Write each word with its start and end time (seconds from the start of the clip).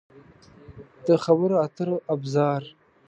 د 1.05 1.09
خبرو 1.23 1.55
اترو 1.65 1.95
ابزار 2.13 2.61